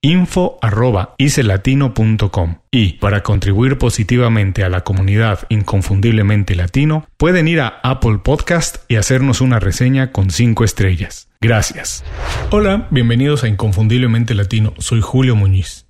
[0.00, 8.88] info.icelatino.com y para contribuir positivamente a la comunidad inconfundiblemente latino pueden ir a Apple Podcast
[8.88, 11.28] y hacernos una reseña con 5 estrellas.
[11.40, 12.04] Gracias.
[12.50, 15.86] Hola, bienvenidos a Inconfundiblemente Latino, soy Julio Muñiz.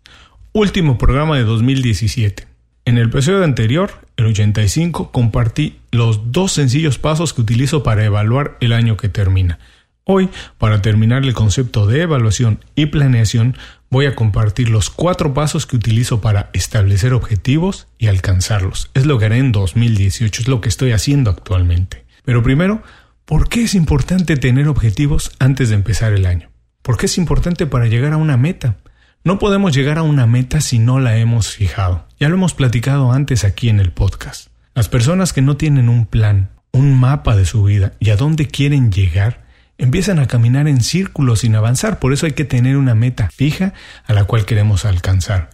[0.53, 2.47] Último programa de 2017.
[2.87, 8.57] En el episodio anterior, el 85, compartí los dos sencillos pasos que utilizo para evaluar
[8.61, 9.59] el año que termina.
[10.05, 13.59] Hoy, para terminar el concepto de evaluación y planeación,
[13.91, 18.91] voy a compartir los cuatro pasos que utilizo para establecer objetivos y alcanzarlos.
[18.95, 22.05] Es lo que haré en 2018, es lo que estoy haciendo actualmente.
[22.25, 22.83] Pero primero,
[23.25, 26.51] ¿por qué es importante tener objetivos antes de empezar el año?
[26.83, 28.77] ¿Por qué es importante para llegar a una meta?
[29.25, 32.07] No podemos llegar a una meta si no la hemos fijado.
[32.21, 34.49] Ya lo hemos platicado antes aquí en el podcast.
[34.75, 38.47] Las personas que no tienen un plan, un mapa de su vida y a dónde
[38.47, 39.48] quieren llegar,
[39.79, 42.01] empiezan a caminar en círculos sin avanzar.
[42.01, 43.73] Por eso hay que tener una meta fija
[44.05, 45.51] a la cual queremos alcanzar.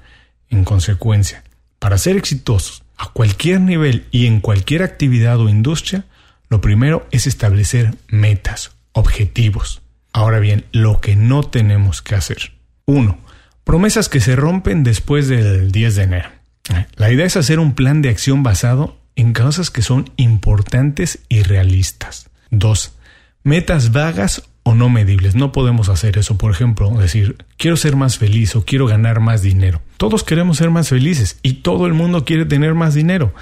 [0.48, 1.44] En consecuencia,
[1.78, 6.04] para ser exitosos a cualquier nivel y en cualquier actividad o industria,
[6.48, 9.82] lo primero es establecer metas, objetivos.
[10.12, 12.52] Ahora bien, lo que no tenemos que hacer.
[12.86, 13.18] 1.
[13.64, 16.28] Promesas que se rompen después del 10 de enero.
[16.96, 21.42] La idea es hacer un plan de acción basado en cosas que son importantes y
[21.42, 22.30] realistas.
[22.50, 22.94] 2
[23.44, 25.36] metas vagas o no medibles.
[25.36, 26.36] No podemos hacer eso.
[26.36, 29.82] Por ejemplo, decir, quiero ser más feliz o quiero ganar más dinero.
[29.98, 33.32] Todos queremos ser más felices y todo el mundo quiere tener más dinero.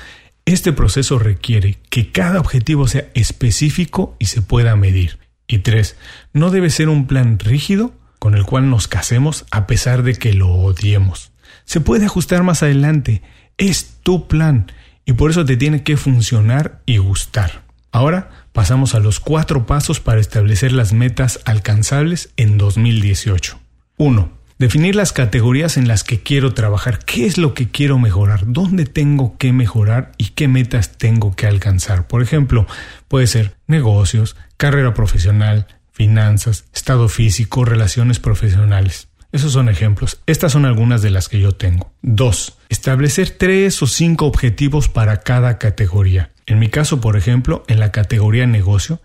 [0.44, 5.18] Este proceso requiere que cada objetivo sea específico y se pueda medir.
[5.46, 5.96] Y tres,
[6.32, 10.34] no debe ser un plan rígido con el cual nos casemos a pesar de que
[10.34, 11.32] lo odiemos.
[11.64, 13.22] Se puede ajustar más adelante.
[13.56, 14.72] Es tu plan
[15.04, 17.62] y por eso te tiene que funcionar y gustar.
[17.92, 23.60] Ahora pasamos a los cuatro pasos para establecer las metas alcanzables en 2018.
[23.98, 24.32] 1.
[24.58, 27.00] Definir las categorías en las que quiero trabajar.
[27.04, 28.44] ¿Qué es lo que quiero mejorar?
[28.46, 32.06] ¿Dónde tengo que mejorar y qué metas tengo que alcanzar?
[32.06, 32.66] Por ejemplo,
[33.08, 39.08] puede ser negocios, carrera profesional, finanzas, estado físico, relaciones profesionales.
[39.32, 40.20] Esos son ejemplos.
[40.26, 41.92] Estas son algunas de las que yo tengo.
[42.02, 42.58] 2.
[42.70, 46.31] Establecer tres o cinco objetivos para cada categoría.
[46.46, 49.00] En mi caso, por ejemplo, en la categoría negocio,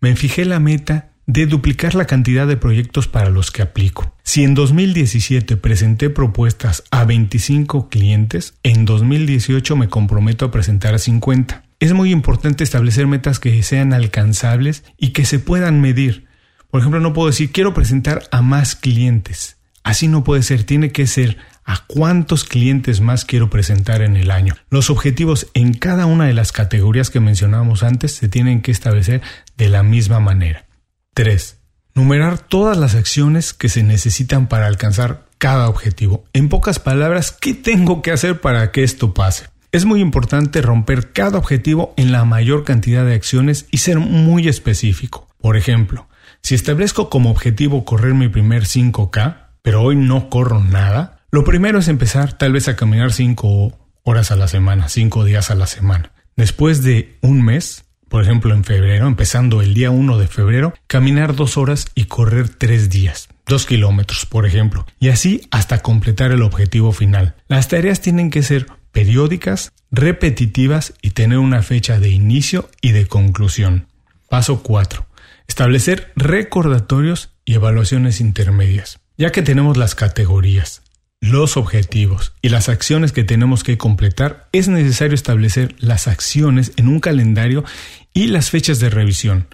[0.00, 4.14] me fijé la meta de duplicar la cantidad de proyectos para los que aplico.
[4.22, 10.98] Si en 2017 presenté propuestas a 25 clientes, en 2018 me comprometo a presentar a
[10.98, 11.64] 50.
[11.80, 16.26] Es muy importante establecer metas que sean alcanzables y que se puedan medir.
[16.70, 19.58] Por ejemplo, no puedo decir quiero presentar a más clientes.
[19.84, 24.30] Así no puede ser, tiene que ser a cuántos clientes más quiero presentar en el
[24.30, 24.54] año.
[24.70, 29.22] Los objetivos en cada una de las categorías que mencionábamos antes se tienen que establecer
[29.56, 30.66] de la misma manera.
[31.14, 31.58] 3.
[31.94, 36.24] Numerar todas las acciones que se necesitan para alcanzar cada objetivo.
[36.32, 39.46] En pocas palabras, ¿qué tengo que hacer para que esto pase?
[39.72, 44.48] Es muy importante romper cada objetivo en la mayor cantidad de acciones y ser muy
[44.48, 45.26] específico.
[45.40, 46.08] Por ejemplo,
[46.42, 51.78] si establezco como objetivo correr mi primer 5K, pero hoy no corro nada, lo primero
[51.78, 55.66] es empezar tal vez a caminar cinco horas a la semana, cinco días a la
[55.66, 56.12] semana.
[56.36, 61.34] Después de un mes, por ejemplo en febrero, empezando el día 1 de febrero, caminar
[61.34, 63.30] dos horas y correr tres días.
[63.46, 67.34] Dos kilómetros, por ejemplo, y así hasta completar el objetivo final.
[67.48, 73.06] Las tareas tienen que ser periódicas, repetitivas y tener una fecha de inicio y de
[73.06, 73.86] conclusión.
[74.28, 75.06] Paso 4.
[75.48, 79.00] Establecer recordatorios y evaluaciones intermedias.
[79.16, 80.81] Ya que tenemos las categorías,
[81.22, 86.88] los objetivos y las acciones que tenemos que completar, es necesario establecer las acciones en
[86.88, 87.64] un calendario
[88.12, 89.46] y las fechas de revisión.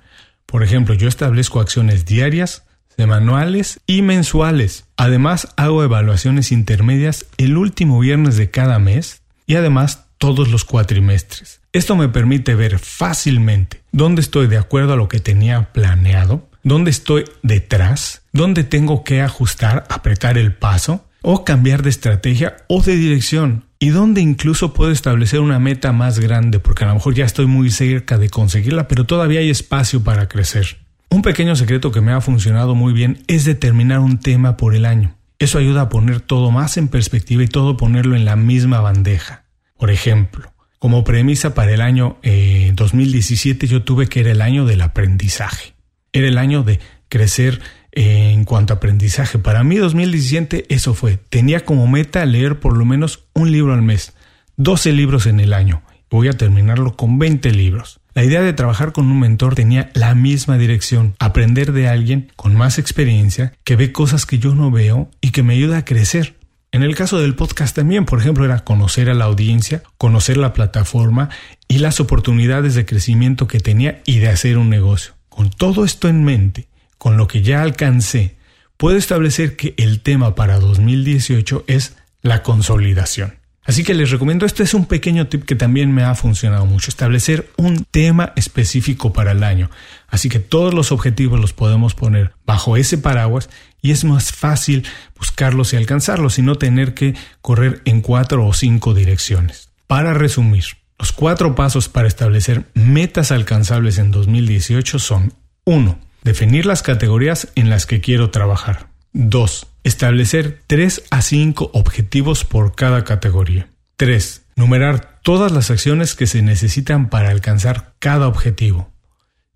[0.47, 2.65] Por ejemplo, yo establezco acciones diarias,
[2.97, 4.87] semanales y mensuales.
[4.97, 11.61] Además, hago evaluaciones intermedias el último viernes de cada mes y además todos los cuatrimestres.
[11.75, 16.91] Esto me permite ver fácilmente dónde estoy de acuerdo a lo que tenía planeado, dónde
[16.91, 22.97] estoy detrás, dónde tengo que ajustar, apretar el paso o cambiar de estrategia o de
[22.97, 27.25] dirección y dónde incluso puedo establecer una meta más grande porque a lo mejor ya
[27.25, 30.79] estoy muy cerca de conseguirla pero todavía hay espacio para crecer.
[31.11, 34.85] Un pequeño secreto que me ha funcionado muy bien es determinar un tema por el
[34.85, 35.17] año.
[35.39, 39.45] Eso ayuda a poner todo más en perspectiva y todo ponerlo en la misma bandeja.
[39.79, 44.67] Por ejemplo, como premisa para el año 2017 eh, yo tuve que era el año
[44.67, 45.75] del aprendizaje.
[46.13, 47.61] Era el año de crecer
[48.01, 49.41] en cuanto a aprendizaje.
[49.41, 51.17] Para mí 2017 eso fue.
[51.17, 54.15] Tenía como meta leer por lo menos un libro al mes.
[54.57, 55.83] 12 libros en el año.
[56.09, 57.99] Voy a terminarlo con 20 libros.
[58.15, 62.55] La idea de trabajar con un mentor tenía la misma dirección, aprender de alguien con
[62.55, 66.37] más experiencia, que ve cosas que yo no veo y que me ayuda a crecer.
[66.71, 70.53] En el caso del podcast también, por ejemplo, era conocer a la audiencia, conocer la
[70.53, 71.31] plataforma
[71.67, 75.15] y las oportunidades de crecimiento que tenía y de hacer un negocio.
[75.29, 76.68] Con todo esto en mente,
[76.99, 78.37] con lo que ya alcancé,
[78.77, 83.39] puedo establecer que el tema para 2018 es la consolidación.
[83.69, 86.91] Así que les recomiendo, este es un pequeño tip que también me ha funcionado mucho,
[86.91, 89.71] establecer un tema específico para el año.
[90.09, 93.51] Así que todos los objetivos los podemos poner bajo ese paraguas
[93.83, 94.87] y es más fácil
[95.19, 99.69] buscarlos y alcanzarlos y no tener que correr en cuatro o cinco direcciones.
[99.87, 100.65] Para resumir,
[100.99, 105.35] los cuatro pasos para establecer metas alcanzables en 2018 son
[105.67, 106.08] 1.
[106.29, 108.89] Definir las categorías en las que quiero trabajar.
[109.15, 109.67] 2.
[109.83, 113.71] Establecer 3 a 5 objetivos por cada categoría.
[113.97, 114.43] 3.
[114.55, 118.93] Numerar todas las acciones que se necesitan para alcanzar cada objetivo.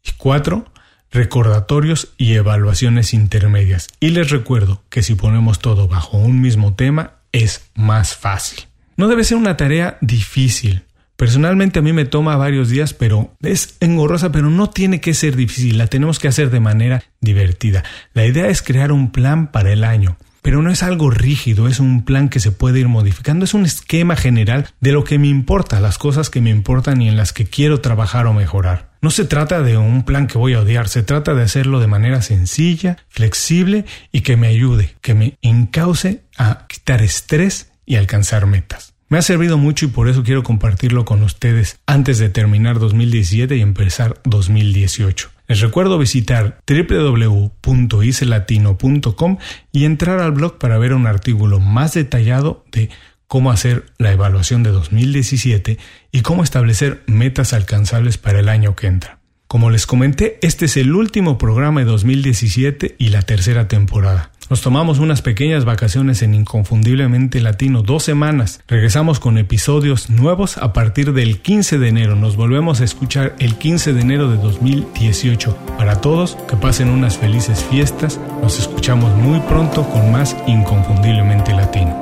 [0.03, 0.65] Y 4
[1.11, 3.89] recordatorios y evaluaciones intermedias.
[4.01, 8.65] Y les recuerdo que si ponemos todo bajo un mismo tema es más fácil.
[8.97, 10.85] No debe ser una tarea difícil.
[11.23, 15.37] Personalmente a mí me toma varios días, pero es engorrosa, pero no tiene que ser
[15.37, 17.85] difícil, la tenemos que hacer de manera divertida.
[18.13, 21.79] La idea es crear un plan para el año, pero no es algo rígido, es
[21.79, 25.29] un plan que se puede ir modificando, es un esquema general de lo que me
[25.29, 28.91] importa, las cosas que me importan y en las que quiero trabajar o mejorar.
[29.01, 31.87] No se trata de un plan que voy a odiar, se trata de hacerlo de
[31.87, 38.47] manera sencilla, flexible y que me ayude, que me encauce a quitar estrés y alcanzar
[38.47, 38.92] metas.
[39.13, 43.59] Me ha servido mucho y por eso quiero compartirlo con ustedes antes de terminar 2017
[43.59, 45.29] y empezar 2018.
[45.49, 49.37] Les recuerdo visitar www.icelatino.com
[49.71, 52.89] y entrar al blog para ver un artículo más detallado de
[53.27, 55.77] cómo hacer la evaluación de 2017
[56.11, 59.19] y cómo establecer metas alcanzables para el año que entra.
[59.47, 64.32] Como les comenté, este es el último programa de 2017 y la tercera temporada.
[64.51, 68.61] Nos tomamos unas pequeñas vacaciones en Inconfundiblemente Latino, dos semanas.
[68.69, 72.17] Regresamos con episodios nuevos a partir del 15 de enero.
[72.17, 75.57] Nos volvemos a escuchar el 15 de enero de 2018.
[75.79, 78.21] Para todos, que pasen unas felices fiestas.
[78.43, 82.02] Nos escuchamos muy pronto con más Inconfundiblemente Latino.